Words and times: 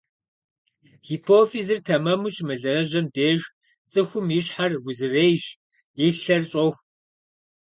Гипофизыр 1.05 1.79
тэмэму 1.85 2.29
щымылажьэм 2.33 3.05
деж 3.15 3.41
цӀыхум 3.91 4.27
и 4.37 4.39
щхьэр 4.45 4.71
узырейщ, 4.87 5.43
и 6.05 6.07
лъэр 6.19 6.43
щӀоху. 6.49 6.81